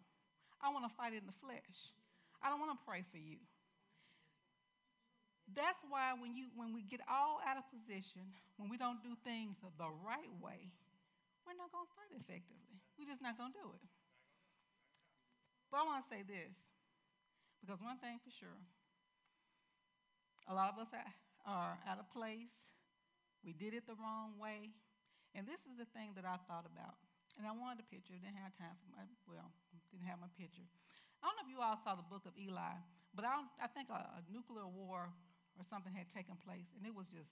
[0.59, 1.93] I want to fight in the flesh.
[2.41, 3.39] I don't want to pray for you.
[5.51, 9.13] That's why when you when we get all out of position, when we don't do
[9.27, 10.71] things the right way,
[11.43, 12.79] we're not going to fight effectively.
[12.95, 13.83] We're just not going to do it.
[15.67, 16.55] But I want to say this
[17.63, 18.59] because one thing for sure,
[20.51, 20.91] a lot of us
[21.47, 22.51] are out of place.
[23.39, 24.75] We did it the wrong way.
[25.31, 26.99] And this is the thing that I thought about.
[27.39, 28.19] And I wanted a picture.
[28.19, 29.47] Didn't have time for my, well,
[29.95, 30.67] didn't have my picture.
[31.23, 32.75] I don't know if you all saw the book of Eli,
[33.15, 35.07] but I, I think a, a nuclear war
[35.55, 36.67] or something had taken place.
[36.75, 37.31] And it was just,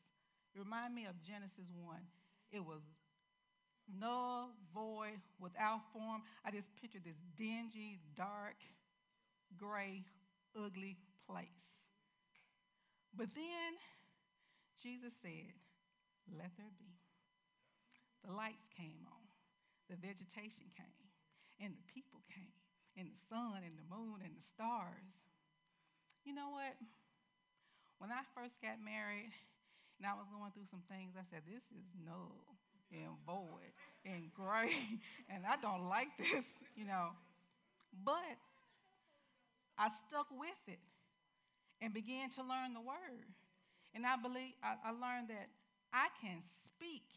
[0.55, 1.99] it reminded me of Genesis 1.
[2.55, 2.79] It was
[3.91, 6.23] null, void, without form.
[6.47, 8.55] I just pictured this dingy, dark,
[9.59, 10.07] gray,
[10.55, 10.97] ugly
[11.27, 11.61] place.
[13.15, 13.71] But then
[14.81, 15.53] Jesus said,
[16.31, 16.91] Let there be.
[18.25, 19.25] The lights came on,
[19.89, 21.09] the vegetation came,
[21.57, 22.53] and the people came,
[22.93, 25.09] and the sun, and the moon, and the stars.
[26.21, 26.77] You know what?
[27.97, 29.33] When I first got married
[29.97, 32.57] and I was going through some things, I said, This is null
[32.89, 33.73] and void
[34.05, 34.73] and gray,
[35.31, 36.45] and I don't like this,
[36.75, 37.13] you know.
[38.05, 38.37] But
[39.81, 40.77] I stuck with it
[41.81, 43.25] and began to learn the word.
[43.97, 45.49] And I believe I, I learned that
[45.89, 47.09] I can speak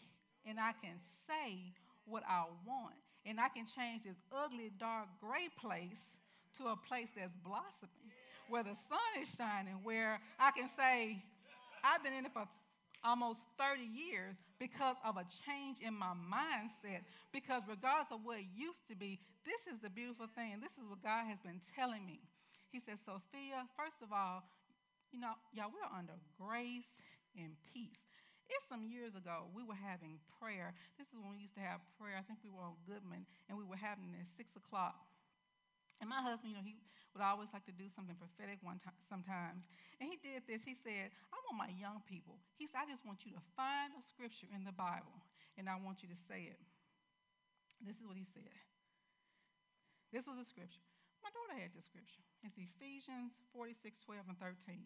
[0.48, 0.96] and I can
[1.28, 1.76] say
[2.08, 2.96] what I want.
[3.28, 6.00] And I can change this ugly, dark, gray place
[6.56, 8.08] to a place that's blossoming,
[8.48, 11.20] where the sun is shining, where I can say,
[11.84, 12.48] I've been in it for
[13.04, 17.04] almost 30 years because of a change in my mindset.
[17.32, 20.60] Because regardless of what it used to be, this is the beautiful thing.
[20.64, 22.20] This is what God has been telling me.
[22.74, 24.42] He said, Sophia, first of all,
[25.14, 26.90] you know, y'all, we're under grace
[27.38, 28.02] and peace.
[28.50, 30.74] It's some years ago, we were having prayer.
[30.98, 32.18] This is when we used to have prayer.
[32.18, 35.06] I think we were on Goodman, and we were having it at 6 o'clock.
[36.02, 36.74] And my husband, you know, he
[37.14, 39.62] would always like to do something prophetic one time, sometimes.
[40.02, 40.66] And he did this.
[40.66, 42.42] He said, I want my young people.
[42.58, 45.14] He said, I just want you to find a scripture in the Bible,
[45.54, 46.58] and I want you to say it.
[47.86, 48.50] This is what he said.
[50.10, 50.82] This was a scripture.
[51.24, 52.20] My daughter had this scripture.
[52.44, 54.84] It's Ephesians 46, 12, and 13.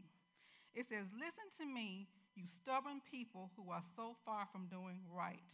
[0.79, 2.07] It says, Listen to me,
[2.39, 5.51] you stubborn people who are so far from doing right.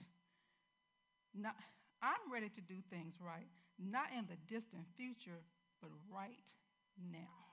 [1.32, 1.56] Not,
[2.04, 3.48] I'm ready to do things right,
[3.80, 5.40] not in the distant future,
[5.80, 6.52] but right
[7.00, 7.43] now.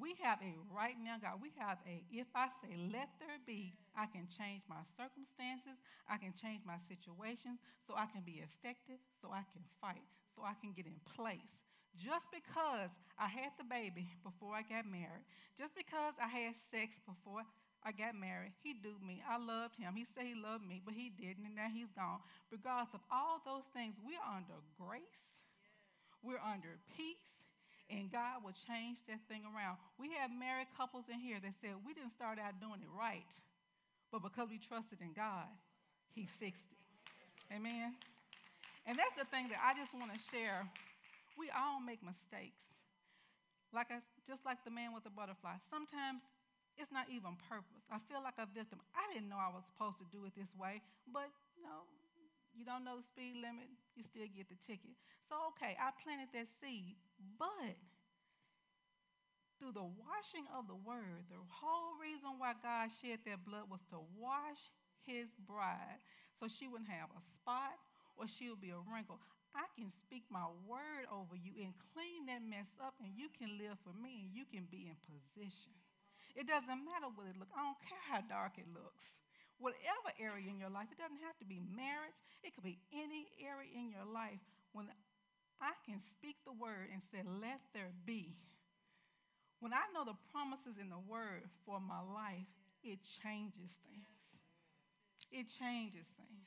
[0.00, 1.44] We have a right now, God.
[1.44, 5.76] We have a, if I say, let there be, I can change my circumstances,
[6.08, 10.00] I can change my situations, so I can be effective, so I can fight,
[10.32, 11.44] so I can get in place.
[11.92, 12.88] Just because
[13.20, 15.28] I had the baby before I got married,
[15.60, 17.44] just because I had sex before
[17.84, 19.20] I got married, he do me.
[19.28, 19.92] I loved him.
[19.92, 22.24] He said he loved me, but he didn't, and now he's gone.
[22.48, 25.20] Regardless of all those things, we're under grace,
[26.24, 27.20] we're under peace,
[27.90, 29.80] and God will change that thing around.
[29.98, 33.28] We have married couples in here that said we didn't start out doing it right,
[34.10, 35.48] but because we trusted in God,
[36.14, 36.82] he fixed it.
[37.52, 37.94] Amen.
[38.86, 40.66] And that's the thing that I just want to share
[41.36, 42.60] we all make mistakes.
[43.72, 45.56] Like I, just like the man with the butterfly.
[45.72, 46.20] Sometimes
[46.76, 47.84] it's not even purpose.
[47.88, 48.80] I feel like a victim.
[48.92, 51.88] I didn't know I was supposed to do it this way, but you know,
[52.52, 54.92] you don't know the speed limit, you still get the ticket.
[55.32, 56.92] So okay, I planted that seed,
[57.40, 57.72] but
[59.56, 63.80] through the washing of the word, the whole reason why God shed that blood was
[63.96, 64.60] to wash
[65.08, 66.04] his bride
[66.36, 67.80] so she wouldn't have a spot
[68.20, 69.16] or she would be a wrinkle.
[69.56, 73.56] I can speak my word over you and clean that mess up, and you can
[73.56, 75.72] live for me, and you can be in position.
[76.36, 77.56] It doesn't matter what it looks.
[77.56, 79.08] I don't care how dark it looks.
[79.56, 82.16] Whatever area in your life, it doesn't have to be marriage.
[82.44, 84.40] It could be any area in your life.
[84.72, 84.88] When
[85.62, 88.34] I can speak the word and say, "Let there be,"
[89.62, 92.50] when I know the promises in the word for my life,
[92.82, 94.10] it changes things.
[95.30, 96.46] It changes things.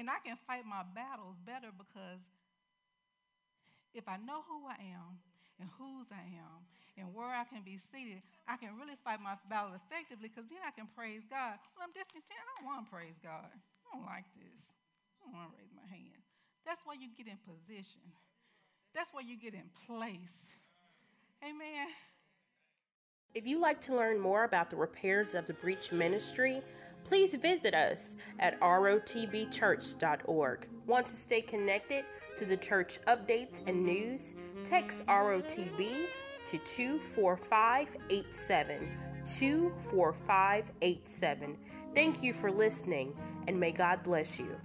[0.00, 2.24] And I can fight my battles better because
[3.92, 5.20] if I know who I am
[5.60, 6.64] and whose I am
[6.96, 10.62] and where I can be seated, I can really fight my battle effectively because then
[10.64, 11.60] I can praise God.
[11.76, 13.50] When I'm discontent, I don't want to praise God.
[13.52, 14.62] I don't like this.
[15.20, 16.22] I don't want to raise my hand.
[16.66, 18.08] That's why you get in position.
[18.94, 20.20] That's where you get in place.
[21.42, 21.88] Amen.
[23.34, 26.60] If you'd like to learn more about the Repairers of the Breach ministry,
[27.04, 30.68] please visit us at rotbchurch.org.
[30.86, 32.04] Want to stay connected
[32.38, 34.36] to the church updates and news?
[34.64, 36.06] Text ROTB
[36.46, 38.98] to 24587.
[39.26, 41.58] 24587.
[41.94, 43.14] Thank you for listening,
[43.46, 44.56] and may God bless you.